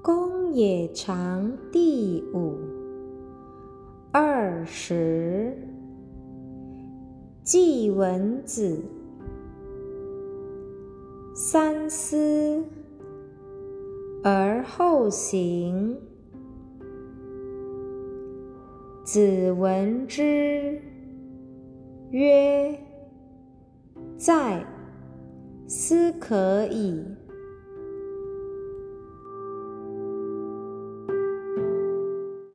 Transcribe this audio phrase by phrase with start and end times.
[0.00, 2.56] 公冶长第五。
[4.12, 5.56] 二十，
[7.42, 8.80] 季文子。
[11.34, 12.64] 三思
[14.22, 15.96] 而后行。
[19.04, 20.80] 子闻之，
[22.10, 22.78] 曰
[24.16, 24.64] ：“在，
[25.66, 27.04] 斯可以。”